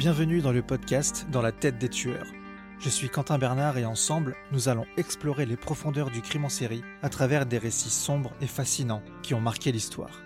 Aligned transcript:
Bienvenue 0.00 0.40
dans 0.40 0.52
le 0.52 0.62
podcast 0.62 1.26
Dans 1.30 1.42
la 1.42 1.52
tête 1.52 1.76
des 1.76 1.90
tueurs. 1.90 2.26
Je 2.78 2.88
suis 2.88 3.10
Quentin 3.10 3.36
Bernard 3.36 3.76
et 3.76 3.84
ensemble, 3.84 4.34
nous 4.50 4.70
allons 4.70 4.86
explorer 4.96 5.44
les 5.44 5.58
profondeurs 5.58 6.10
du 6.10 6.22
crime 6.22 6.46
en 6.46 6.48
série 6.48 6.82
à 7.02 7.10
travers 7.10 7.44
des 7.44 7.58
récits 7.58 7.90
sombres 7.90 8.32
et 8.40 8.46
fascinants 8.46 9.02
qui 9.22 9.34
ont 9.34 9.42
marqué 9.42 9.72
l'histoire. 9.72 10.22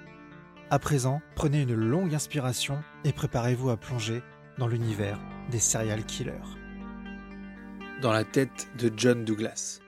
À 0.70 0.78
présent, 0.78 1.22
prenez 1.34 1.62
une 1.62 1.74
longue 1.74 2.14
inspiration 2.14 2.84
et 3.02 3.12
préparez-vous 3.12 3.68
à 3.70 3.76
plonger 3.76 4.22
dans 4.58 4.68
l'univers 4.68 5.18
des 5.50 5.58
serial 5.58 6.04
killers. 6.04 6.54
Dans 8.00 8.12
la 8.12 8.22
tête 8.22 8.68
de 8.78 8.92
John 8.96 9.24
Douglas. 9.24 9.80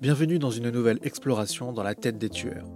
Bienvenue 0.00 0.38
dans 0.38 0.52
une 0.52 0.70
nouvelle 0.70 1.00
exploration 1.02 1.72
dans 1.72 1.82
la 1.82 1.96
tête 1.96 2.18
des 2.18 2.30
tueurs. 2.30 2.68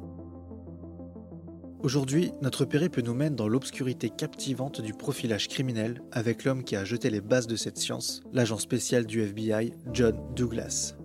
Aujourd'hui, 1.87 2.33
notre 2.43 2.65
périple 2.65 3.01
nous 3.01 3.15
mène 3.15 3.37
dans 3.37 3.47
l'obscurité 3.47 4.11
captivante 4.11 4.81
du 4.81 4.93
profilage 4.93 5.47
criminel 5.47 6.03
avec 6.11 6.43
l'homme 6.43 6.65
qui 6.65 6.75
a 6.75 6.85
jeté 6.85 7.11
les 7.11 7.21
bases 7.21 7.47
de 7.47 7.55
cette 7.55 7.79
science, 7.79 8.23
l'agent 8.33 8.59
spécial 8.59 9.07
du 9.07 9.23
FBI, 9.23 9.73
John 9.93 10.17
Douglas. 10.35 10.97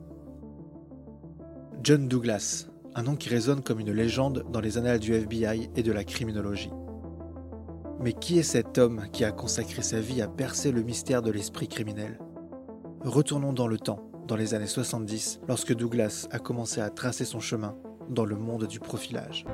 John 1.84 2.07
Douglas, 2.07 2.66
un 2.95 3.04
nom 3.04 3.16
qui 3.16 3.30
résonne 3.30 3.62
comme 3.62 3.80
une 3.80 3.91
légende 3.91 4.44
dans 4.52 4.59
les 4.59 4.80
annales 4.80 4.98
du 4.98 5.13
FBI 5.13 5.70
et 5.76 5.84
de 5.84 5.91
la 5.91 6.04
criminologie. 6.04 6.71
Mais 7.99 8.13
qui 8.13 8.40
est 8.40 8.41
cet 8.41 8.79
homme 8.79 9.04
qui 9.13 9.23
a 9.23 9.32
consacré 9.32 9.84
sa 9.84 9.99
vie 9.99 10.23
à 10.23 10.27
percer 10.27 10.71
le 10.71 10.82
mystère 10.82 11.21
de 11.21 11.29
l'esprit 11.29 11.68
criminel? 11.68 12.18
Retournons 13.02 13.54
dans 13.54 13.68
le 13.68 13.77
temps, 13.77 14.09
dans 14.27 14.35
les 14.35 14.55
années 14.55 14.66
70, 14.66 15.41
lorsque 15.48 15.76
Douglas 15.76 16.27
a 16.32 16.40
commencé 16.40 16.82
à 16.82 16.90
tracer 16.90 17.26
son 17.26 17.40
chemin 17.40 17.77
dans 18.09 18.26
le 18.26 18.35
monde 18.35 18.66
du 18.66 18.79
profilage. 18.79 19.45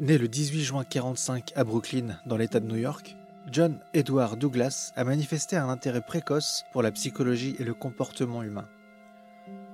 Né 0.00 0.16
le 0.16 0.28
18 0.28 0.62
juin 0.62 0.78
1945 0.78 1.52
à 1.56 1.62
Brooklyn, 1.62 2.18
dans 2.24 2.38
l'État 2.38 2.58
de 2.58 2.66
New 2.66 2.78
York, 2.78 3.18
John 3.52 3.78
Edward 3.92 4.38
Douglas 4.38 4.92
a 4.96 5.04
manifesté 5.04 5.56
un 5.56 5.68
intérêt 5.68 6.00
précoce 6.00 6.64
pour 6.72 6.80
la 6.80 6.90
psychologie 6.90 7.54
et 7.58 7.64
le 7.64 7.74
comportement 7.74 8.42
humain. 8.42 8.66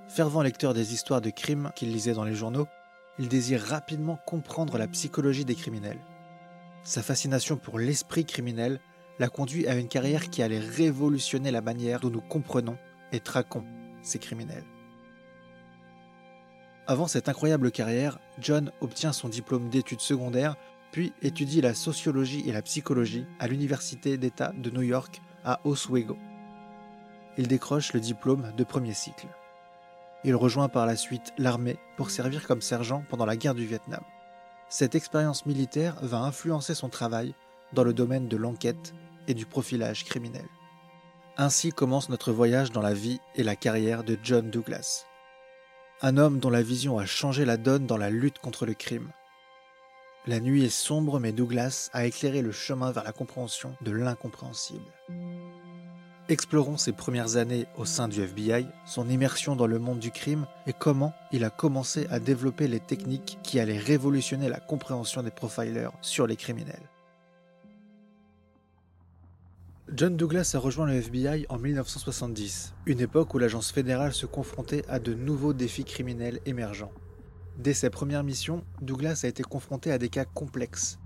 Fervent 0.09 0.43
lecteur 0.43 0.75
des 0.75 0.93
histoires 0.93 1.21
de 1.21 1.31
crimes 1.31 1.71
qu'il 1.77 1.93
lisait 1.93 2.15
dans 2.15 2.25
les 2.25 2.35
journaux, 2.35 2.67
il 3.21 3.29
désire 3.29 3.63
rapidement 3.63 4.19
comprendre 4.27 4.79
la 4.79 4.89
psychologie 4.89 5.45
des 5.45 5.55
criminels. 5.55 6.01
Sa 6.83 7.05
fascination 7.05 7.57
pour 7.57 7.79
l'esprit 7.79 8.25
criminel 8.25 8.81
l'a 9.21 9.29
conduit 9.29 9.69
à 9.69 9.77
une 9.77 9.87
carrière 9.87 10.29
qui 10.29 10.43
allait 10.43 10.59
révolutionner 10.59 11.53
la 11.53 11.61
manière 11.61 12.01
dont 12.01 12.11
nous 12.11 12.21
comprenons 12.21 12.77
et 13.13 13.21
traquons 13.21 13.65
ces 14.03 14.19
criminels. 14.19 14.65
Avant 16.89 17.09
cette 17.09 17.29
incroyable 17.29 17.73
carrière, 17.73 18.21
John 18.39 18.71
obtient 18.81 19.13
son 19.13 19.29
diplôme 19.29 19.71
d'études 19.71 20.01
secondaires, 20.01 20.55
puis 20.93 21.13
étudie 21.21 21.61
la 21.61 21.75
sociologie 21.75 22.45
et 22.47 22.53
la 22.53 22.63
psychologie 22.63 23.27
à 23.41 23.49
l'Université 23.49 24.17
d'État 24.17 24.53
de 24.57 24.71
New 24.71 24.83
York 24.83 25.21
à 25.45 25.61
Oswego. 25.65 26.17
Il 27.39 27.49
décroche 27.49 27.93
le 27.93 27.99
diplôme 27.99 28.53
de 28.57 28.63
premier 28.63 28.95
cycle. 28.95 29.27
Il 30.23 30.37
rejoint 30.37 30.69
par 30.69 30.87
la 30.87 30.95
suite 30.95 31.33
l'armée 31.39 31.77
pour 31.97 32.11
servir 32.11 32.47
comme 32.47 32.63
sergent 32.63 33.05
pendant 33.09 33.27
la 33.27 33.37
guerre 33.37 33.57
du 33.57 33.67
Vietnam. 33.67 34.03
Cette 34.69 34.95
expérience 34.95 35.45
militaire 35.45 35.97
va 36.03 36.19
influencer 36.19 36.75
son 36.75 36.89
travail 36.89 37.35
dans 37.73 37.85
le 37.85 37.93
domaine 37.95 38.29
de 38.29 38.37
l'enquête 38.37 38.95
et 39.27 39.35
du 39.35 39.45
profilage 39.45 40.05
criminel. 40.05 40.47
Ainsi 41.37 41.73
commence 41.73 42.09
notre 42.09 42.33
voyage 42.33 42.71
dans 42.71 42.81
la 42.81 42.95
vie 42.95 43.19
et 43.35 43.43
la 43.43 43.57
carrière 43.57 44.05
de 44.05 44.17
John 44.23 44.51
Douglas 44.51 45.05
un 46.03 46.19
homme 46.19 46.41
dont 46.41 46.51
la 46.51 46.63
vision 46.63 46.99
a 46.99 47.07
changé 47.07 47.45
la 47.45 47.57
donne 47.57 47.87
dans 47.87 47.97
la 47.97 48.11
lutte 48.11 48.39
contre 48.39 48.67
le 48.67 48.75
crime. 48.75 49.11
La 50.27 50.41
nuit 50.41 50.65
est 50.65 50.69
sombre, 50.69 51.21
mais 51.21 51.33
Douglas 51.33 51.89
a 51.93 52.05
éclairé 52.05 52.43
le 52.43 52.53
chemin 52.53 52.91
vers 52.91 53.05
la 53.05 53.13
compréhension 53.13 53.75
de 53.81 53.93
l'incompréhensible. 53.93 54.85
Explorons 56.29 56.77
ses 56.77 56.93
premières 56.93 57.37
années 57.37 57.67
au 57.77 57.85
sein 57.85 58.09
du 58.09 58.21
FBI, 58.21 58.67
son 58.85 59.09
immersion 59.09 59.55
dans 59.55 59.69
le 59.69 59.79
monde 59.79 60.01
du 60.01 60.11
crime 60.11 60.47
et 60.67 60.73
comment 60.73 61.15
il 61.31 61.45
a 61.45 61.51
commencé 61.51 62.09
à 62.11 62.19
développer 62.19 62.67
les 62.67 62.81
techniques 62.81 63.39
qui 63.45 63.61
allaient 63.61 63.79
révolutionner 63.79 64.49
la 64.49 64.59
compréhension 64.59 65.23
des 65.23 65.31
profilers 65.31 65.91
sur 66.03 66.27
les 66.27 66.37
criminels. 66.37 66.91
John 69.95 70.17
Douglas 70.17 70.51
a 70.55 70.59
rejoint 70.59 70.87
le 70.87 70.95
FBI 70.95 71.47
en 71.49 71.59
1970, 71.59 72.75
une 72.87 73.01
époque 73.01 73.33
où 73.35 73.39
l'agence 73.39 73.71
fédérale 73.71 74.13
se 74.13 74.27
confrontait 74.27 74.85
à 74.89 74.99
de 74.99 75.15
nouveaux 75.15 75.53
défis 75.53 75.85
criminels 75.85 76.41
émergents. 76.45 76.91
Dès 77.57 77.73
ses 77.73 77.89
premières 77.89 78.25
missions, 78.25 78.65
Douglas 78.83 79.21
a 79.23 79.29
été 79.29 79.45
confronté 79.45 79.93
à 79.93 79.99
des 79.99 80.09
cas 80.09 80.25
complexes, 80.25 80.99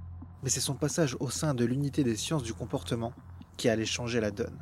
mais 0.42 0.48
c'est 0.48 0.60
son 0.60 0.74
passage 0.74 1.14
au 1.20 1.28
sein 1.28 1.52
de 1.52 1.66
l'unité 1.66 2.04
des 2.04 2.16
sciences 2.16 2.42
du 2.42 2.54
comportement 2.54 3.12
qui 3.58 3.68
allait 3.68 3.84
changer 3.84 4.18
la 4.18 4.30
donne. 4.30 4.58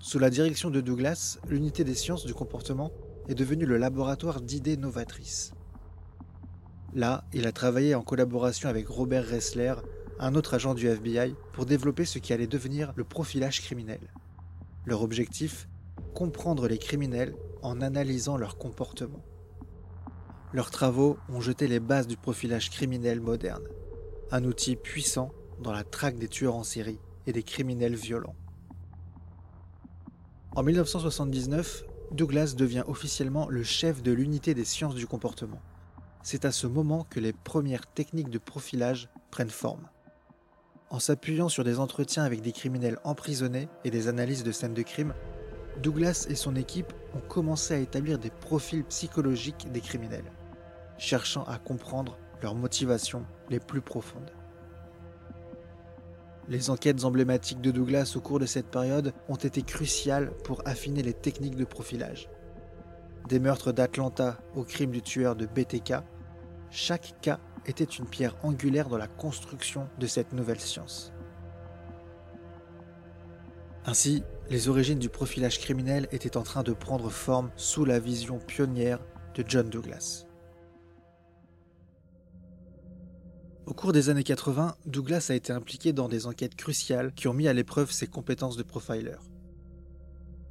Sous 0.00 0.18
la 0.18 0.28
direction 0.28 0.68
de 0.68 0.80
Douglas, 0.80 1.38
l'unité 1.48 1.84
des 1.84 1.94
sciences 1.94 2.26
du 2.26 2.34
comportement 2.34 2.90
est 3.28 3.36
devenue 3.36 3.66
le 3.66 3.78
laboratoire 3.78 4.40
d'idées 4.40 4.76
novatrices. 4.76 5.52
Là, 6.92 7.24
il 7.32 7.46
a 7.46 7.52
travaillé 7.52 7.94
en 7.94 8.02
collaboration 8.02 8.68
avec 8.68 8.88
Robert 8.88 9.28
Ressler 9.30 9.74
un 10.18 10.34
autre 10.34 10.54
agent 10.54 10.74
du 10.74 10.88
FBI, 10.88 11.34
pour 11.52 11.66
développer 11.66 12.04
ce 12.04 12.18
qui 12.18 12.32
allait 12.32 12.46
devenir 12.46 12.92
le 12.96 13.04
profilage 13.04 13.60
criminel. 13.60 14.00
Leur 14.84 15.02
objectif 15.02 15.68
Comprendre 16.14 16.68
les 16.68 16.78
criminels 16.78 17.34
en 17.62 17.80
analysant 17.80 18.36
leur 18.36 18.56
comportement. 18.58 19.24
Leurs 20.52 20.70
travaux 20.70 21.18
ont 21.28 21.40
jeté 21.40 21.66
les 21.66 21.80
bases 21.80 22.06
du 22.06 22.16
profilage 22.16 22.70
criminel 22.70 23.20
moderne, 23.20 23.64
un 24.30 24.44
outil 24.44 24.76
puissant 24.76 25.32
dans 25.60 25.72
la 25.72 25.82
traque 25.82 26.18
des 26.18 26.28
tueurs 26.28 26.54
en 26.54 26.62
série 26.62 27.00
et 27.26 27.32
des 27.32 27.42
criminels 27.42 27.96
violents. 27.96 28.36
En 30.54 30.62
1979, 30.62 31.84
Douglas 32.12 32.54
devient 32.56 32.84
officiellement 32.86 33.48
le 33.48 33.64
chef 33.64 34.02
de 34.02 34.12
l'unité 34.12 34.54
des 34.54 34.64
sciences 34.64 34.94
du 34.94 35.06
comportement. 35.06 35.60
C'est 36.22 36.44
à 36.44 36.52
ce 36.52 36.68
moment 36.68 37.04
que 37.10 37.18
les 37.18 37.32
premières 37.32 37.86
techniques 37.92 38.30
de 38.30 38.38
profilage 38.38 39.08
prennent 39.32 39.50
forme. 39.50 39.88
En 40.94 41.00
s'appuyant 41.00 41.48
sur 41.48 41.64
des 41.64 41.80
entretiens 41.80 42.22
avec 42.22 42.40
des 42.40 42.52
criminels 42.52 43.00
emprisonnés 43.02 43.68
et 43.82 43.90
des 43.90 44.06
analyses 44.06 44.44
de 44.44 44.52
scènes 44.52 44.74
de 44.74 44.82
crime, 44.82 45.12
Douglas 45.82 46.26
et 46.30 46.36
son 46.36 46.54
équipe 46.54 46.92
ont 47.16 47.28
commencé 47.28 47.74
à 47.74 47.78
établir 47.78 48.16
des 48.16 48.30
profils 48.30 48.84
psychologiques 48.84 49.72
des 49.72 49.80
criminels, 49.80 50.30
cherchant 50.96 51.42
à 51.46 51.58
comprendre 51.58 52.16
leurs 52.42 52.54
motivations 52.54 53.26
les 53.50 53.58
plus 53.58 53.80
profondes. 53.80 54.30
Les 56.48 56.70
enquêtes 56.70 57.04
emblématiques 57.04 57.60
de 57.60 57.72
Douglas 57.72 58.12
au 58.14 58.20
cours 58.20 58.38
de 58.38 58.46
cette 58.46 58.70
période 58.70 59.12
ont 59.28 59.34
été 59.34 59.62
cruciales 59.62 60.30
pour 60.44 60.62
affiner 60.64 61.02
les 61.02 61.12
techniques 61.12 61.56
de 61.56 61.64
profilage. 61.64 62.30
Des 63.28 63.40
meurtres 63.40 63.72
d'Atlanta 63.72 64.38
au 64.54 64.62
crime 64.62 64.92
du 64.92 65.02
tueur 65.02 65.34
de 65.34 65.46
BTK, 65.46 65.94
chaque 66.70 67.20
cas 67.20 67.40
était 67.66 67.84
une 67.84 68.06
pierre 68.06 68.36
angulaire 68.42 68.88
dans 68.88 68.98
la 68.98 69.06
construction 69.06 69.88
de 69.98 70.06
cette 70.06 70.32
nouvelle 70.32 70.60
science. 70.60 71.12
Ainsi, 73.86 74.22
les 74.50 74.68
origines 74.68 74.98
du 74.98 75.08
profilage 75.08 75.58
criminel 75.58 76.08
étaient 76.10 76.36
en 76.36 76.42
train 76.42 76.62
de 76.62 76.72
prendre 76.72 77.10
forme 77.10 77.50
sous 77.56 77.84
la 77.84 77.98
vision 77.98 78.38
pionnière 78.38 78.98
de 79.34 79.44
John 79.46 79.68
Douglas. 79.68 80.26
Au 83.66 83.72
cours 83.72 83.92
des 83.92 84.10
années 84.10 84.24
80, 84.24 84.76
Douglas 84.84 85.28
a 85.30 85.34
été 85.34 85.52
impliqué 85.52 85.94
dans 85.94 86.08
des 86.08 86.26
enquêtes 86.26 86.54
cruciales 86.54 87.12
qui 87.14 87.28
ont 87.28 87.32
mis 87.32 87.48
à 87.48 87.54
l'épreuve 87.54 87.90
ses 87.90 88.06
compétences 88.06 88.56
de 88.56 88.62
profiler. 88.62 89.16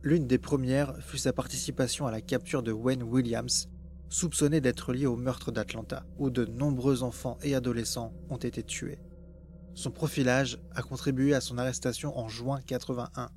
L'une 0.02 0.28
des 0.28 0.40
premières 0.40 0.98
fut 1.00 1.20
sa 1.20 1.32
participation 1.32 2.08
à 2.08 2.12
la 2.12 2.22
capture 2.22 2.64
de 2.64 2.72
Wayne 2.72 3.04
Williams, 3.04 3.70
soupçonné 4.14 4.62
d'être 4.62 4.94
lié 4.94 5.08
au 5.08 5.16
meurtre 5.16 5.52
d'Atlanta, 5.52 6.06
où 6.20 6.30
de 6.30 6.46
nombreux 6.46 7.02
enfants 7.02 7.40
et 7.42 7.56
adolescents 7.56 8.14
ont 8.30 8.38
été 8.38 8.62
tués. 8.62 9.00
Son 9.74 9.90
profilage 9.90 10.60
a 10.76 10.84
contribué 10.84 11.34
à 11.34 11.42
son 11.42 11.58
arrestation 11.58 12.16
en 12.18 12.30
juin 12.30 12.62
81. 12.62 13.32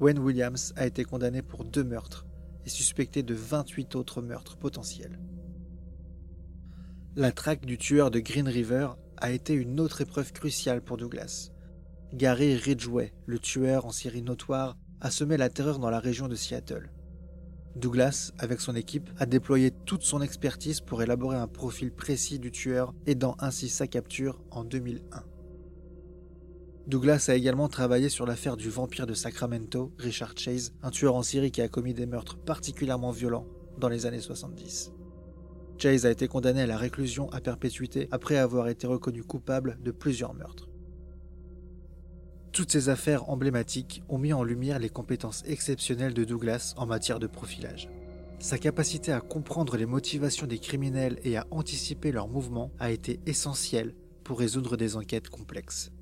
Wayne 0.00 0.18
Williams 0.18 0.72
a 0.74 0.84
été 0.84 1.04
condamné 1.04 1.42
pour 1.42 1.64
deux 1.64 1.84
meurtres 1.84 2.26
et 2.64 2.70
suspecté 2.70 3.22
de 3.22 3.34
28 3.34 3.94
autres 3.94 4.20
meurtres 4.20 4.56
potentiels. 4.56 5.20
La 7.14 7.30
traque 7.30 7.64
du 7.64 7.78
tueur 7.78 8.10
de 8.10 8.18
Green 8.18 8.48
River 8.48 8.88
a 9.18 9.30
été 9.30 9.54
une 9.54 9.78
autre 9.78 10.00
épreuve 10.00 10.32
cruciale 10.32 10.82
pour 10.82 10.96
Douglas. 10.96 11.52
Gary 12.12 12.56
Ridgway, 12.56 13.14
le 13.26 13.38
tueur 13.38 13.86
en 13.86 13.92
série 13.92 14.22
notoire, 14.22 14.76
a 15.00 15.12
semé 15.12 15.36
la 15.36 15.50
terreur 15.50 15.78
dans 15.78 15.90
la 15.90 16.00
région 16.00 16.26
de 16.26 16.34
Seattle. 16.34 16.90
Douglas, 17.76 18.32
avec 18.38 18.62
son 18.62 18.74
équipe, 18.74 19.10
a 19.18 19.26
déployé 19.26 19.70
toute 19.70 20.02
son 20.02 20.22
expertise 20.22 20.80
pour 20.80 21.02
élaborer 21.02 21.36
un 21.36 21.46
profil 21.46 21.92
précis 21.92 22.38
du 22.38 22.50
tueur, 22.50 22.94
aidant 23.06 23.36
ainsi 23.38 23.68
sa 23.68 23.86
capture 23.86 24.40
en 24.50 24.64
2001. 24.64 25.22
Douglas 26.86 27.26
a 27.28 27.34
également 27.34 27.68
travaillé 27.68 28.08
sur 28.08 28.24
l'affaire 28.24 28.56
du 28.56 28.70
vampire 28.70 29.06
de 29.06 29.12
Sacramento, 29.12 29.92
Richard 29.98 30.32
Chase, 30.38 30.72
un 30.82 30.90
tueur 30.90 31.16
en 31.16 31.22
série 31.22 31.50
qui 31.50 31.60
a 31.60 31.68
commis 31.68 31.92
des 31.92 32.06
meurtres 32.06 32.38
particulièrement 32.38 33.10
violents 33.10 33.46
dans 33.76 33.90
les 33.90 34.06
années 34.06 34.20
70. 34.20 34.92
Chase 35.76 36.06
a 36.06 36.10
été 36.10 36.28
condamné 36.28 36.62
à 36.62 36.66
la 36.66 36.78
réclusion 36.78 37.30
à 37.30 37.42
perpétuité 37.42 38.08
après 38.10 38.38
avoir 38.38 38.68
été 38.68 38.86
reconnu 38.86 39.22
coupable 39.22 39.76
de 39.82 39.90
plusieurs 39.90 40.32
meurtres. 40.32 40.70
Toutes 42.56 42.72
ces 42.72 42.88
affaires 42.88 43.28
emblématiques 43.28 44.02
ont 44.08 44.16
mis 44.16 44.32
en 44.32 44.42
lumière 44.42 44.78
les 44.78 44.88
compétences 44.88 45.42
exceptionnelles 45.44 46.14
de 46.14 46.24
Douglas 46.24 46.72
en 46.78 46.86
matière 46.86 47.18
de 47.18 47.26
profilage. 47.26 47.90
Sa 48.38 48.56
capacité 48.56 49.12
à 49.12 49.20
comprendre 49.20 49.76
les 49.76 49.84
motivations 49.84 50.46
des 50.46 50.58
criminels 50.58 51.20
et 51.22 51.36
à 51.36 51.46
anticiper 51.50 52.12
leurs 52.12 52.28
mouvements 52.28 52.72
a 52.78 52.90
été 52.90 53.20
essentielle 53.26 53.94
pour 54.24 54.38
résoudre 54.38 54.78
des 54.78 54.96
enquêtes 54.96 55.28
complexes. 55.28 55.92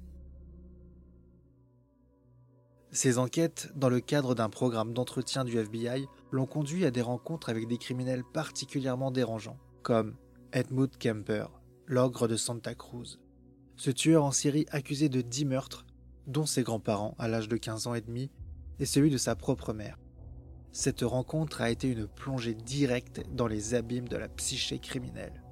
Ces 2.93 3.19
enquêtes, 3.19 3.73
dans 3.75 3.89
le 3.89 3.99
cadre 3.99 4.37
d'un 4.37 4.49
programme 4.49 4.95
d'entretien 4.95 5.45
du 5.45 5.59
FBI, 5.59 6.07
l'ont 6.31 6.47
conduit 6.47 6.85
à 6.85 6.93
des 6.93 7.03
rencontres 7.03 7.49
avec 7.49 7.67
des 7.67 7.79
criminels 7.79 8.23
particulièrement 8.33 9.11
dérangeants, 9.11 9.59
comme 9.83 10.15
Edmund 10.53 10.97
Kemper, 11.01 11.47
l'ogre 11.87 12.29
de 12.29 12.37
Santa 12.37 12.77
Cruz. 12.77 13.19
Ce 13.75 13.91
tueur 13.91 14.23
en 14.23 14.31
série 14.31 14.67
accusé 14.71 15.09
de 15.09 15.21
10 15.21 15.47
meurtres 15.47 15.85
dont 16.27 16.47
ses 16.47 16.63
grands-parents 16.63 17.15
à 17.19 17.29
l'âge 17.29 17.49
de 17.49 17.57
15 17.57 17.87
ans 17.87 17.95
et 17.95 18.01
demi, 18.01 18.31
et 18.79 18.87
celui 18.87 19.11
de 19.11 19.19
sa 19.19 19.35
propre 19.37 19.73
mère. 19.73 19.99
Cette 20.73 21.03
rencontre 21.03 21.61
a 21.61 21.71
été 21.71 21.89
une 21.89 22.09
plongée 22.09 22.55
directe 22.55 23.23
dans 23.33 23.47
les 23.47 23.75
abîmes 23.75 24.09
de 24.09 24.17
la 24.17 24.29
psyché 24.29 24.79
criminelle. 24.79 25.45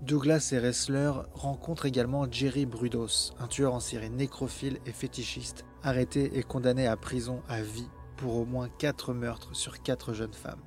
Douglas 0.00 0.50
et 0.52 0.58
Ressler 0.58 1.12
rencontrent 1.32 1.86
également 1.86 2.30
Jerry 2.30 2.66
Brudos, 2.66 3.32
un 3.38 3.46
tueur 3.46 3.74
en 3.74 3.80
série 3.80 4.10
nécrophile 4.10 4.78
et 4.86 4.92
fétichiste, 4.92 5.64
arrêté 5.82 6.38
et 6.38 6.42
condamné 6.42 6.86
à 6.86 6.96
prison 6.96 7.42
à 7.48 7.62
vie 7.62 7.88
pour 8.16 8.36
au 8.36 8.44
moins 8.44 8.68
4 8.68 9.14
meurtres 9.14 9.54
sur 9.54 9.82
4 9.82 10.12
jeunes 10.14 10.34
femmes. 10.34 10.62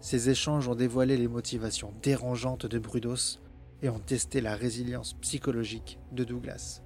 Ces 0.00 0.30
échanges 0.30 0.68
ont 0.68 0.74
dévoilé 0.74 1.16
les 1.16 1.28
motivations 1.28 1.92
dérangeantes 2.02 2.66
de 2.66 2.78
Brudos 2.78 3.40
et 3.82 3.88
ont 3.88 3.98
testé 3.98 4.40
la 4.40 4.54
résilience 4.54 5.14
psychologique 5.14 5.98
de 6.12 6.24
Douglas. 6.24 6.82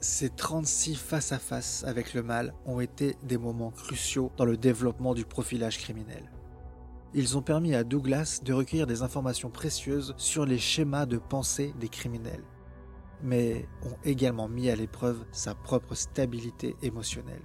Ces 0.00 0.30
36 0.30 0.94
face-à-face 0.94 1.82
avec 1.84 2.14
le 2.14 2.22
mal 2.22 2.54
ont 2.66 2.78
été 2.78 3.16
des 3.24 3.36
moments 3.36 3.72
cruciaux 3.72 4.30
dans 4.36 4.44
le 4.44 4.56
développement 4.56 5.12
du 5.12 5.24
profilage 5.24 5.78
criminel. 5.78 6.30
Ils 7.14 7.36
ont 7.36 7.42
permis 7.42 7.74
à 7.74 7.82
Douglas 7.82 8.40
de 8.44 8.52
recueillir 8.52 8.86
des 8.86 9.02
informations 9.02 9.50
précieuses 9.50 10.14
sur 10.16 10.46
les 10.46 10.58
schémas 10.58 11.06
de 11.06 11.18
pensée 11.18 11.74
des 11.80 11.88
criminels, 11.88 12.44
mais 13.24 13.66
ont 13.82 13.96
également 14.04 14.48
mis 14.48 14.70
à 14.70 14.76
l'épreuve 14.76 15.24
sa 15.32 15.56
propre 15.56 15.96
stabilité 15.96 16.76
émotionnelle. 16.82 17.42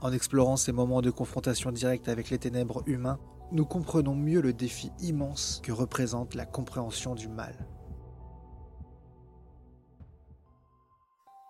En 0.00 0.12
explorant 0.12 0.56
ces 0.56 0.72
moments 0.72 1.02
de 1.02 1.10
confrontation 1.10 1.72
directe 1.72 2.08
avec 2.08 2.30
les 2.30 2.38
ténèbres 2.38 2.84
humains, 2.86 3.18
nous 3.50 3.64
comprenons 3.64 4.14
mieux 4.14 4.42
le 4.42 4.52
défi 4.52 4.92
immense 5.00 5.60
que 5.64 5.72
représente 5.72 6.36
la 6.36 6.46
compréhension 6.46 7.16
du 7.16 7.26
mal. 7.26 7.66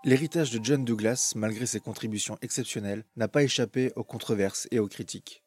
L'héritage 0.07 0.53
de 0.53 0.65
John 0.65 0.85
Douglas, 0.85 1.33
malgré 1.35 1.67
ses 1.67 1.81
contributions 1.81 2.39
exceptionnelles, 2.41 3.05
n'a 3.17 3.27
pas 3.27 3.43
échappé 3.43 3.91
aux 3.97 4.05
controverses 4.05 4.69
et 4.71 4.79
aux 4.79 4.87
critiques. 4.87 5.43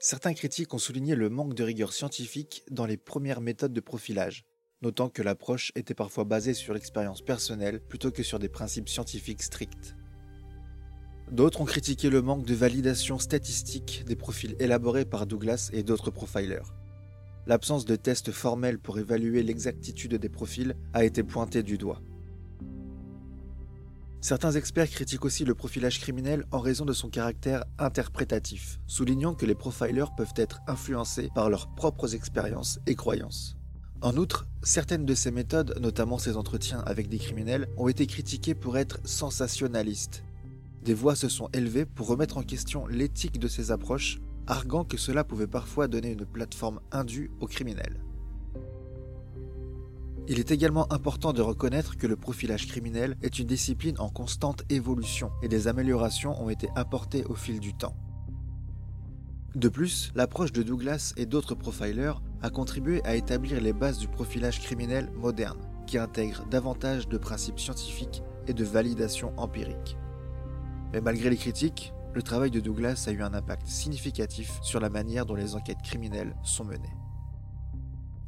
Certains 0.00 0.34
critiques 0.34 0.74
ont 0.74 0.78
souligné 0.78 1.14
le 1.14 1.30
manque 1.30 1.54
de 1.54 1.62
rigueur 1.62 1.92
scientifique 1.92 2.64
dans 2.72 2.84
les 2.84 2.96
premières 2.96 3.40
méthodes 3.40 3.72
de 3.72 3.80
profilage, 3.80 4.44
notant 4.82 5.08
que 5.08 5.22
l'approche 5.22 5.70
était 5.76 5.94
parfois 5.94 6.24
basée 6.24 6.52
sur 6.52 6.74
l'expérience 6.74 7.22
personnelle 7.22 7.80
plutôt 7.80 8.10
que 8.10 8.24
sur 8.24 8.40
des 8.40 8.48
principes 8.48 8.88
scientifiques 8.88 9.44
stricts. 9.44 9.94
D'autres 11.30 11.60
ont 11.60 11.64
critiqué 11.64 12.10
le 12.10 12.22
manque 12.22 12.46
de 12.46 12.56
validation 12.56 13.20
statistique 13.20 14.02
des 14.04 14.16
profils 14.16 14.56
élaborés 14.58 15.04
par 15.04 15.28
Douglas 15.28 15.70
et 15.72 15.84
d'autres 15.84 16.10
profilers. 16.10 16.74
L'absence 17.46 17.84
de 17.84 17.94
tests 17.94 18.32
formels 18.32 18.80
pour 18.80 18.98
évaluer 18.98 19.44
l'exactitude 19.44 20.16
des 20.16 20.28
profils 20.28 20.74
a 20.92 21.04
été 21.04 21.22
pointée 21.22 21.62
du 21.62 21.78
doigt. 21.78 22.02
Certains 24.22 24.52
experts 24.52 24.90
critiquent 24.90 25.24
aussi 25.24 25.46
le 25.46 25.54
profilage 25.54 25.98
criminel 25.98 26.44
en 26.50 26.60
raison 26.60 26.84
de 26.84 26.92
son 26.92 27.08
caractère 27.08 27.64
interprétatif, 27.78 28.78
soulignant 28.86 29.34
que 29.34 29.46
les 29.46 29.54
profilers 29.54 30.14
peuvent 30.14 30.34
être 30.36 30.60
influencés 30.66 31.30
par 31.34 31.48
leurs 31.48 31.74
propres 31.74 32.14
expériences 32.14 32.78
et 32.86 32.94
croyances. 32.94 33.56
En 34.02 34.16
outre, 34.16 34.46
certaines 34.62 35.06
de 35.06 35.14
ces 35.14 35.30
méthodes, 35.30 35.78
notamment 35.80 36.18
ces 36.18 36.36
entretiens 36.36 36.80
avec 36.80 37.08
des 37.08 37.18
criminels, 37.18 37.68
ont 37.78 37.88
été 37.88 38.06
critiquées 38.06 38.54
pour 38.54 38.76
être 38.76 38.98
sensationnalistes. 39.04 40.22
Des 40.82 40.94
voix 40.94 41.14
se 41.14 41.28
sont 41.28 41.48
élevées 41.54 41.86
pour 41.86 42.06
remettre 42.06 42.36
en 42.36 42.42
question 42.42 42.86
l'éthique 42.86 43.38
de 43.38 43.48
ces 43.48 43.70
approches, 43.70 44.18
arguant 44.46 44.84
que 44.84 44.96
cela 44.98 45.24
pouvait 45.24 45.46
parfois 45.46 45.88
donner 45.88 46.12
une 46.12 46.26
plateforme 46.26 46.80
indue 46.92 47.30
aux 47.40 47.46
criminels. 47.46 48.02
Il 50.30 50.38
est 50.38 50.52
également 50.52 50.92
important 50.92 51.32
de 51.32 51.42
reconnaître 51.42 51.96
que 51.96 52.06
le 52.06 52.14
profilage 52.14 52.68
criminel 52.68 53.16
est 53.20 53.40
une 53.40 53.48
discipline 53.48 53.98
en 53.98 54.08
constante 54.08 54.62
évolution 54.70 55.32
et 55.42 55.48
des 55.48 55.66
améliorations 55.66 56.40
ont 56.40 56.48
été 56.48 56.68
apportées 56.76 57.24
au 57.24 57.34
fil 57.34 57.58
du 57.58 57.74
temps. 57.74 57.96
De 59.56 59.68
plus, 59.68 60.12
l'approche 60.14 60.52
de 60.52 60.62
Douglas 60.62 61.14
et 61.16 61.26
d'autres 61.26 61.56
profilers 61.56 62.22
a 62.42 62.50
contribué 62.50 63.02
à 63.02 63.16
établir 63.16 63.60
les 63.60 63.72
bases 63.72 63.98
du 63.98 64.06
profilage 64.06 64.60
criminel 64.60 65.10
moderne, 65.16 65.58
qui 65.88 65.98
intègre 65.98 66.46
davantage 66.48 67.08
de 67.08 67.18
principes 67.18 67.58
scientifiques 67.58 68.22
et 68.46 68.54
de 68.54 68.64
validation 68.64 69.32
empirique. 69.36 69.96
Mais 70.92 71.00
malgré 71.00 71.28
les 71.30 71.36
critiques, 71.38 71.92
le 72.14 72.22
travail 72.22 72.52
de 72.52 72.60
Douglas 72.60 73.06
a 73.08 73.10
eu 73.10 73.22
un 73.22 73.34
impact 73.34 73.66
significatif 73.66 74.60
sur 74.62 74.78
la 74.78 74.90
manière 74.90 75.26
dont 75.26 75.34
les 75.34 75.56
enquêtes 75.56 75.82
criminelles 75.82 76.36
sont 76.44 76.64
menées. 76.64 76.99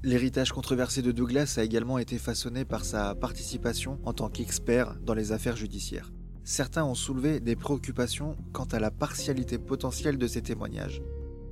L'héritage 0.04 0.50
controversé 0.50 1.00
de 1.00 1.12
Douglas 1.12 1.54
a 1.58 1.62
également 1.62 1.96
été 1.96 2.18
façonné 2.18 2.64
par 2.64 2.84
sa 2.84 3.14
participation 3.14 4.00
en 4.04 4.12
tant 4.12 4.28
qu'expert 4.28 4.96
dans 5.00 5.14
les 5.14 5.30
affaires 5.30 5.54
judiciaires. 5.54 6.12
Certains 6.42 6.84
ont 6.84 6.96
soulevé 6.96 7.38
des 7.38 7.54
préoccupations 7.54 8.36
quant 8.52 8.64
à 8.64 8.80
la 8.80 8.90
partialité 8.90 9.58
potentielle 9.58 10.18
de 10.18 10.26
ces 10.26 10.42
témoignages, 10.42 11.02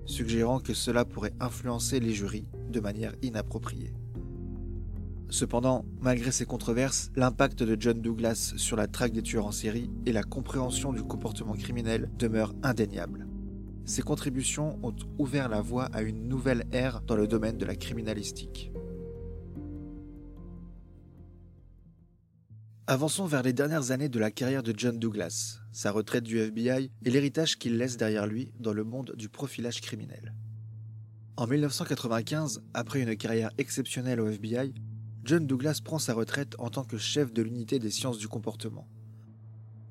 suggérant 0.04 0.58
que 0.58 0.74
cela 0.74 1.04
pourrait 1.04 1.34
influencer 1.38 2.00
les 2.00 2.12
jurys 2.12 2.48
de 2.68 2.80
manière 2.80 3.14
inappropriée. 3.22 3.94
Cependant, 5.28 5.84
malgré 6.00 6.32
ces 6.32 6.44
controverses, 6.44 7.12
l'impact 7.14 7.62
de 7.62 7.76
John 7.78 8.00
Douglas 8.00 8.54
sur 8.56 8.76
la 8.76 8.88
traque 8.88 9.12
des 9.12 9.22
tueurs 9.22 9.46
en 9.46 9.52
série 9.52 9.92
et 10.06 10.12
la 10.12 10.24
compréhension 10.24 10.92
du 10.92 11.04
comportement 11.04 11.54
criminel 11.54 12.10
demeure 12.18 12.52
indéniable. 12.64 13.29
Ses 13.84 14.02
contributions 14.02 14.78
ont 14.82 14.94
ouvert 15.18 15.48
la 15.48 15.60
voie 15.60 15.86
à 15.86 16.02
une 16.02 16.28
nouvelle 16.28 16.64
ère 16.72 17.00
dans 17.02 17.16
le 17.16 17.26
domaine 17.26 17.58
de 17.58 17.64
la 17.64 17.76
criminalistique. 17.76 18.70
Avançons 22.86 23.26
vers 23.26 23.44
les 23.44 23.52
dernières 23.52 23.92
années 23.92 24.08
de 24.08 24.18
la 24.18 24.32
carrière 24.32 24.64
de 24.64 24.74
John 24.76 24.98
Douglas, 24.98 25.60
sa 25.70 25.92
retraite 25.92 26.24
du 26.24 26.38
FBI 26.38 26.90
et 27.04 27.10
l'héritage 27.10 27.56
qu'il 27.56 27.78
laisse 27.78 27.96
derrière 27.96 28.26
lui 28.26 28.52
dans 28.58 28.72
le 28.72 28.82
monde 28.82 29.14
du 29.16 29.28
profilage 29.28 29.80
criminel. 29.80 30.34
En 31.36 31.46
1995, 31.46 32.62
après 32.74 33.00
une 33.00 33.16
carrière 33.16 33.52
exceptionnelle 33.58 34.20
au 34.20 34.28
FBI, 34.28 34.74
John 35.24 35.46
Douglas 35.46 35.80
prend 35.84 35.98
sa 35.98 36.14
retraite 36.14 36.56
en 36.58 36.68
tant 36.68 36.82
que 36.82 36.98
chef 36.98 37.32
de 37.32 37.42
l'unité 37.42 37.78
des 37.78 37.90
sciences 37.90 38.18
du 38.18 38.26
comportement. 38.26 38.88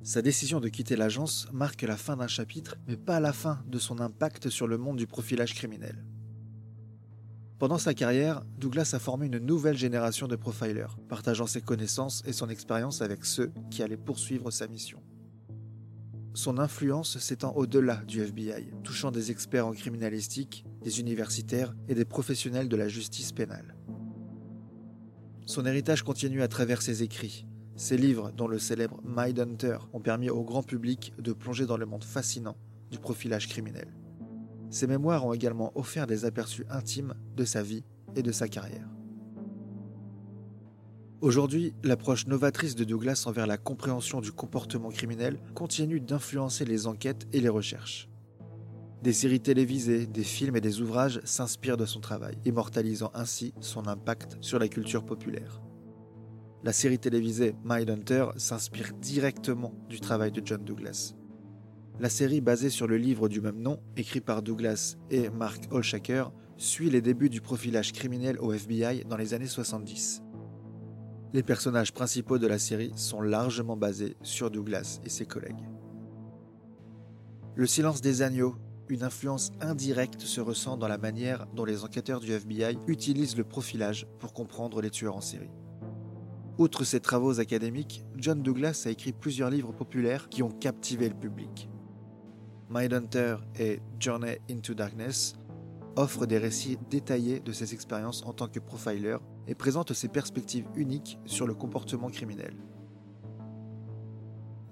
Sa 0.02 0.22
décision 0.22 0.62
de 0.62 0.70
quitter 0.70 0.96
l'agence 0.96 1.48
marque 1.52 1.82
la 1.82 1.98
fin 1.98 2.16
d'un 2.16 2.28
chapitre, 2.28 2.78
mais 2.88 2.96
pas 2.96 3.20
la 3.20 3.34
fin 3.34 3.62
de 3.68 3.78
son 3.78 4.00
impact 4.00 4.50
sur 4.50 4.66
le 4.66 4.78
monde 4.78 4.96
du 4.96 5.08
profilage 5.08 5.54
criminel. 5.54 6.06
Pendant 7.60 7.78
sa 7.78 7.94
carrière, 7.94 8.42
Douglas 8.58 8.92
a 8.94 9.00
formé 9.00 9.26
une 9.26 9.40
nouvelle 9.40 9.78
génération 9.78 10.30
de 10.30 10.38
profilers, 10.38 10.98
partageant 11.10 11.48
ses 11.48 11.60
connaissances 11.60 12.24
et 12.26 12.32
son 12.32 12.48
expérience 12.48 13.02
avec 13.02 13.26
ceux 13.26 13.52
qui 13.70 13.84
allaient 13.84 13.98
poursuivre 13.98 14.50
sa 14.52 14.68
mission. 14.68 15.04
Son 16.34 16.58
influence 16.58 17.18
s'étend 17.18 17.52
au-delà 17.58 17.98
du 18.08 18.22
FBI, 18.22 18.72
touchant 18.86 19.12
des 19.12 19.32
experts 19.32 19.68
en 19.68 19.74
criminalistique, 19.74 20.64
des 20.82 21.02
universitaires 21.02 21.76
et 21.90 21.96
des 21.96 22.06
professionnels 22.06 22.70
de 22.70 22.78
la 22.78 22.88
justice 22.88 23.34
pénale. 23.34 23.76
Son 25.46 25.66
héritage 25.66 26.04
continue 26.04 26.42
à 26.42 26.48
travers 26.48 26.82
ses 26.82 27.04
écrits, 27.04 27.46
ces 27.80 27.96
livres, 27.96 28.34
dont 28.36 28.50
le 28.50 28.60
célèbre 28.60 29.00
Mindhunter, 29.06 29.78
ont 29.94 30.02
permis 30.02 30.30
au 30.30 30.44
grand 30.44 30.64
public 30.64 31.14
de 31.18 31.32
plonger 31.32 31.66
dans 31.66 31.78
le 31.78 31.86
monde 31.86 32.04
fascinant 32.04 32.58
du 32.92 33.00
profilage 33.00 33.48
criminel. 33.48 33.88
Ces 34.70 34.86
mémoires 34.86 35.26
ont 35.26 35.32
également 35.32 35.72
offert 35.76 36.06
des 36.06 36.26
aperçus 36.26 36.66
intimes 36.70 37.14
de 37.38 37.46
sa 37.46 37.64
vie 37.64 37.86
et 38.18 38.22
de 38.22 38.34
sa 38.34 38.50
carrière. 38.50 38.90
Aujourd'hui, 41.22 41.74
l'approche 41.84 42.28
novatrice 42.28 42.76
de 42.76 42.84
Douglas 42.84 43.24
envers 43.28 43.48
la 43.48 43.58
compréhension 43.58 44.20
du 44.20 44.34
comportement 44.34 44.90
criminel 44.90 45.40
continue 45.56 46.02
d'influencer 46.02 46.66
les 46.66 46.86
enquêtes 46.86 47.28
et 47.32 47.40
les 47.40 47.48
recherches. 47.48 48.10
Des 49.04 49.14
séries 49.14 49.40
télévisées, 49.40 50.06
des 50.06 50.24
films 50.26 50.58
et 50.58 50.62
des 50.62 50.82
ouvrages 50.82 51.22
s'inspirent 51.24 51.78
de 51.78 51.86
son 51.86 52.02
travail, 52.02 52.38
immortalisant 52.44 53.12
ainsi 53.14 53.54
son 53.62 53.88
impact 53.88 54.38
sur 54.42 54.60
la 54.60 54.68
culture 54.68 55.06
populaire. 55.06 55.62
La 56.62 56.74
série 56.74 57.00
télévisée 57.00 57.56
Mindhunter 57.64 58.26
s'inspire 58.36 58.92
directement 59.00 59.74
du 59.88 60.02
travail 60.02 60.34
de 60.34 60.42
John 60.44 60.62
Douglas. 60.62 61.14
La 62.02 62.10
série 62.10 62.42
basée 62.42 62.70
sur 62.70 62.86
le 62.86 62.98
livre 62.98 63.30
du 63.30 63.40
même 63.40 63.62
nom, 63.62 63.80
écrit 63.96 64.20
par 64.20 64.42
Douglas 64.42 64.98
et 65.10 65.30
Mark 65.30 65.64
Holshaker, 65.72 66.34
suit 66.58 66.90
les 66.90 67.02
débuts 67.02 67.30
du 67.30 67.40
profilage 67.40 67.94
criminel 67.94 68.38
au 68.40 68.52
FBI 68.52 69.06
dans 69.06 69.16
les 69.16 69.34
années 69.34 69.48
70. 69.48 70.22
Les 71.32 71.44
personnages 71.44 71.94
principaux 71.94 72.40
de 72.40 72.48
la 72.48 72.60
série 72.60 72.92
sont 72.98 73.22
largement 73.22 73.78
basés 73.78 74.18
sur 74.22 74.52
Douglas 74.52 75.00
et 75.06 75.10
ses 75.10 75.26
collègues. 75.26 75.70
Le 77.56 77.68
silence 77.68 78.02
des 78.02 78.22
agneaux, 78.22 78.56
une 78.90 79.04
influence 79.04 79.54
indirecte 79.62 80.22
se 80.22 80.42
ressent 80.42 80.76
dans 80.76 80.90
la 80.90 80.98
manière 80.98 81.48
dont 81.56 81.64
les 81.64 81.86
enquêteurs 81.86 82.20
du 82.20 82.34
FBI 82.34 82.78
utilisent 82.88 83.38
le 83.38 83.46
profilage 83.46 84.08
pour 84.20 84.34
comprendre 84.34 84.82
les 84.82 84.90
tueurs 84.90 85.16
en 85.16 85.22
série. 85.22 85.52
Outre 86.60 86.84
ses 86.84 87.00
travaux 87.00 87.40
académiques, 87.40 88.04
John 88.18 88.44
Douglas 88.44 88.84
a 88.86 88.90
écrit 88.90 89.14
plusieurs 89.14 89.50
livres 89.50 89.72
populaires 89.72 90.28
qui 90.28 90.44
ont 90.44 90.52
captivé 90.52 91.08
le 91.08 91.16
public. 91.16 91.70
Mindhunter 92.70 93.38
et 93.58 93.80
Journey 93.98 94.42
into 94.52 94.74
Darkness 94.74 95.36
offrent 95.96 96.26
des 96.26 96.38
récits 96.38 96.78
détaillés 96.90 97.40
de 97.40 97.54
ses 97.54 97.74
expériences 97.74 98.26
en 98.26 98.34
tant 98.34 98.50
que 98.50 98.60
profiler 98.60 99.16
et 99.48 99.56
présentent 99.56 99.94
ses 99.94 100.10
perspectives 100.10 100.68
uniques 100.76 101.18
sur 101.24 101.48
le 101.48 101.54
comportement 101.54 102.10
criminel. 102.10 102.54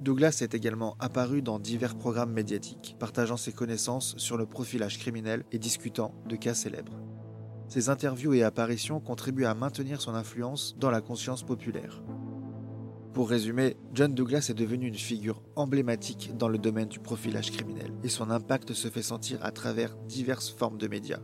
Douglas 0.02 0.40
est 0.42 0.56
également 0.56 0.98
apparu 1.00 1.42
dans 1.42 1.58
divers 1.58 1.96
programmes 1.96 2.34
médiatiques, 2.34 2.98
partageant 3.00 3.38
ses 3.38 3.54
connaissances 3.54 4.18
sur 4.18 4.36
le 4.36 4.46
profilage 4.46 5.00
criminel 5.00 5.46
et 5.54 5.58
discutant 5.58 6.14
de 6.28 6.36
cas 6.36 6.54
célèbres. 6.54 7.00
Ses 7.68 7.90
interviews 7.90 8.34
et 8.34 8.44
apparitions 8.44 9.00
contribuent 9.02 9.46
à 9.46 9.54
maintenir 9.54 10.00
son 10.02 10.16
influence 10.16 10.76
dans 10.78 10.90
la 10.90 11.02
conscience 11.02 11.44
populaire. 11.44 12.02
Pour 13.14 13.30
résumer, 13.30 13.76
John 13.94 14.14
Douglas 14.14 14.48
est 14.50 14.54
devenu 14.54 14.88
une 14.88 14.96
figure 14.96 15.42
emblématique 15.56 16.38
dans 16.38 16.48
le 16.48 16.60
domaine 16.60 16.88
du 16.88 17.00
profilage 17.00 17.52
criminel, 17.52 17.92
et 18.04 18.10
son 18.10 18.30
impact 18.30 18.74
se 18.74 18.90
fait 18.90 19.02
sentir 19.02 19.44
à 19.44 19.52
travers 19.52 19.98
diverses 20.08 20.50
formes 20.50 20.78
de 20.78 20.88
médias. 20.88 21.20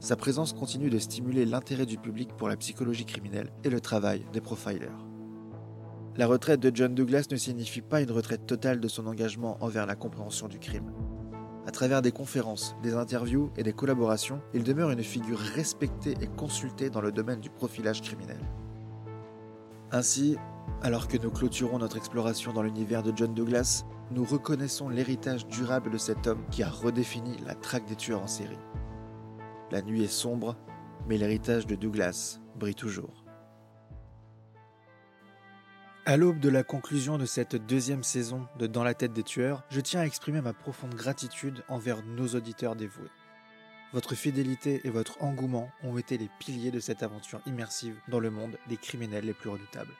Sa 0.00 0.16
présence 0.16 0.52
continue 0.52 0.90
de 0.90 0.98
stimuler 0.98 1.46
l'intérêt 1.46 1.86
du 1.86 1.96
public 1.96 2.30
pour 2.36 2.48
la 2.48 2.56
psychologie 2.56 3.06
criminelle 3.06 3.52
et 3.62 3.70
le 3.70 3.80
travail 3.80 4.26
des 4.32 4.40
profilers. 4.42 4.90
La 6.16 6.26
retraite 6.26 6.60
de 6.60 6.70
John 6.74 6.94
Douglas 6.94 7.26
ne 7.30 7.36
signifie 7.36 7.80
pas 7.80 8.02
une 8.02 8.10
retraite 8.10 8.46
totale 8.46 8.80
de 8.80 8.88
son 8.88 9.06
engagement 9.06 9.56
envers 9.62 9.86
la 9.86 9.96
compréhension 9.96 10.46
du 10.46 10.58
crime. 10.58 10.92
À 11.66 11.70
travers 11.70 12.02
des 12.02 12.12
conférences, 12.12 12.76
des 12.82 12.94
interviews 12.94 13.50
et 13.56 13.62
des 13.62 13.72
collaborations, 13.72 14.42
il 14.52 14.64
demeure 14.64 14.90
une 14.90 15.02
figure 15.02 15.38
respectée 15.38 16.14
et 16.20 16.26
consultée 16.26 16.90
dans 16.90 17.00
le 17.00 17.10
domaine 17.10 17.40
du 17.40 17.48
profilage 17.48 18.02
criminel. 18.02 18.40
Ainsi, 19.90 20.36
alors 20.82 21.08
que 21.08 21.16
nous 21.16 21.30
clôturons 21.30 21.78
notre 21.78 21.96
exploration 21.96 22.52
dans 22.52 22.62
l'univers 22.62 23.02
de 23.02 23.12
John 23.16 23.32
Douglas, 23.32 23.84
nous 24.10 24.24
reconnaissons 24.24 24.90
l'héritage 24.90 25.46
durable 25.46 25.90
de 25.90 25.98
cet 25.98 26.26
homme 26.26 26.44
qui 26.50 26.62
a 26.62 26.68
redéfini 26.68 27.38
la 27.46 27.54
traque 27.54 27.86
des 27.86 27.96
tueurs 27.96 28.22
en 28.22 28.26
série. 28.26 28.58
La 29.70 29.80
nuit 29.80 30.04
est 30.04 30.08
sombre, 30.08 30.56
mais 31.08 31.16
l'héritage 31.16 31.66
de 31.66 31.76
Douglas 31.76 32.40
brille 32.56 32.74
toujours. 32.74 33.23
À 36.06 36.18
l'aube 36.18 36.38
de 36.38 36.50
la 36.50 36.62
conclusion 36.62 37.16
de 37.16 37.24
cette 37.24 37.56
deuxième 37.56 38.02
saison 38.02 38.46
de 38.58 38.66
Dans 38.66 38.84
la 38.84 38.92
tête 38.92 39.14
des 39.14 39.22
tueurs, 39.22 39.62
je 39.70 39.80
tiens 39.80 40.00
à 40.00 40.04
exprimer 40.04 40.42
ma 40.42 40.52
profonde 40.52 40.94
gratitude 40.94 41.64
envers 41.66 42.02
nos 42.02 42.26
auditeurs 42.28 42.76
dévoués. 42.76 43.08
Votre 43.94 44.14
fidélité 44.14 44.82
et 44.84 44.90
votre 44.90 45.22
engouement 45.22 45.70
ont 45.82 45.96
été 45.96 46.18
les 46.18 46.28
piliers 46.38 46.70
de 46.70 46.78
cette 46.78 47.02
aventure 47.02 47.40
immersive 47.46 47.96
dans 48.08 48.20
le 48.20 48.30
monde 48.30 48.58
des 48.68 48.76
criminels 48.76 49.24
les 49.24 49.32
plus 49.32 49.48
redoutables. 49.48 49.94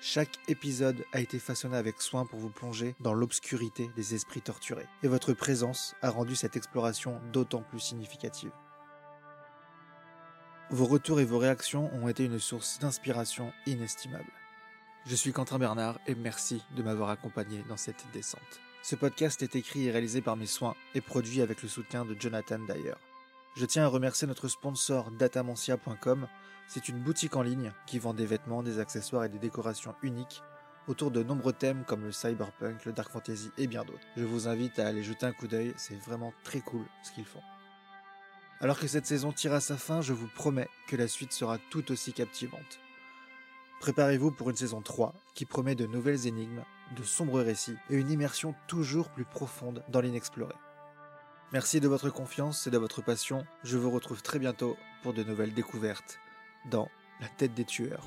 Chaque 0.00 0.38
épisode 0.46 1.04
a 1.12 1.18
été 1.18 1.40
façonné 1.40 1.76
avec 1.76 2.00
soin 2.00 2.24
pour 2.24 2.38
vous 2.38 2.50
plonger 2.50 2.94
dans 3.00 3.14
l'obscurité 3.14 3.90
des 3.96 4.14
esprits 4.14 4.42
torturés, 4.42 4.86
et 5.02 5.08
votre 5.08 5.32
présence 5.32 5.96
a 6.02 6.10
rendu 6.10 6.36
cette 6.36 6.56
exploration 6.56 7.20
d'autant 7.32 7.62
plus 7.62 7.80
significative. 7.80 8.52
Vos 10.70 10.86
retours 10.86 11.20
et 11.20 11.24
vos 11.24 11.38
réactions 11.38 11.94
ont 11.94 12.08
été 12.08 12.24
une 12.24 12.40
source 12.40 12.80
d'inspiration 12.80 13.52
inestimable. 13.66 14.32
Je 15.06 15.14
suis 15.14 15.32
Quentin 15.32 15.60
Bernard 15.60 16.00
et 16.08 16.16
merci 16.16 16.60
de 16.76 16.82
m'avoir 16.82 17.10
accompagné 17.10 17.62
dans 17.68 17.76
cette 17.76 18.04
descente. 18.12 18.60
Ce 18.82 18.96
podcast 18.96 19.40
est 19.44 19.54
écrit 19.54 19.86
et 19.86 19.92
réalisé 19.92 20.22
par 20.22 20.34
mes 20.34 20.46
soins 20.46 20.74
et 20.96 21.00
produit 21.00 21.40
avec 21.40 21.62
le 21.62 21.68
soutien 21.68 22.04
de 22.04 22.16
Jonathan 22.18 22.58
Dyer. 22.58 22.96
Je 23.56 23.64
tiens 23.64 23.84
à 23.84 23.88
remercier 23.88 24.26
notre 24.26 24.48
sponsor 24.48 25.12
datamoncia.com. 25.12 26.26
C'est 26.66 26.88
une 26.88 26.98
boutique 26.98 27.36
en 27.36 27.42
ligne 27.42 27.72
qui 27.86 28.00
vend 28.00 28.12
des 28.12 28.26
vêtements, 28.26 28.64
des 28.64 28.80
accessoires 28.80 29.22
et 29.22 29.28
des 29.28 29.38
décorations 29.38 29.94
uniques 30.02 30.42
autour 30.88 31.12
de 31.12 31.22
nombreux 31.22 31.52
thèmes 31.52 31.84
comme 31.84 32.02
le 32.02 32.10
cyberpunk, 32.10 32.84
le 32.86 32.92
dark 32.92 33.12
fantasy 33.12 33.52
et 33.56 33.68
bien 33.68 33.84
d'autres. 33.84 34.06
Je 34.16 34.24
vous 34.24 34.48
invite 34.48 34.80
à 34.80 34.88
aller 34.88 35.04
jeter 35.04 35.26
un 35.26 35.32
coup 35.32 35.46
d'œil, 35.46 35.74
c'est 35.76 35.94
vraiment 35.94 36.32
très 36.42 36.60
cool 36.60 36.86
ce 37.04 37.12
qu'ils 37.12 37.24
font. 37.24 37.42
Alors 38.60 38.78
que 38.78 38.86
cette 38.86 39.06
saison 39.06 39.32
tire 39.32 39.52
à 39.52 39.60
sa 39.60 39.76
fin, 39.76 40.00
je 40.00 40.14
vous 40.14 40.28
promets 40.28 40.68
que 40.88 40.96
la 40.96 41.08
suite 41.08 41.32
sera 41.32 41.58
tout 41.70 41.92
aussi 41.92 42.12
captivante. 42.12 42.80
Préparez-vous 43.80 44.30
pour 44.30 44.48
une 44.48 44.56
saison 44.56 44.80
3 44.80 45.14
qui 45.34 45.44
promet 45.44 45.74
de 45.74 45.86
nouvelles 45.86 46.26
énigmes, 46.26 46.64
de 46.96 47.02
sombres 47.02 47.42
récits 47.42 47.76
et 47.90 47.96
une 47.96 48.10
immersion 48.10 48.54
toujours 48.66 49.10
plus 49.10 49.26
profonde 49.26 49.84
dans 49.88 50.00
l'inexploré. 50.00 50.54
Merci 51.52 51.80
de 51.80 51.88
votre 51.88 52.08
confiance 52.08 52.66
et 52.66 52.70
de 52.70 52.78
votre 52.78 53.02
passion. 53.02 53.44
Je 53.62 53.76
vous 53.76 53.90
retrouve 53.90 54.22
très 54.22 54.38
bientôt 54.38 54.76
pour 55.02 55.12
de 55.12 55.22
nouvelles 55.22 55.54
découvertes 55.54 56.18
dans 56.70 56.88
La 57.20 57.28
tête 57.28 57.54
des 57.54 57.64
tueurs. 57.64 58.06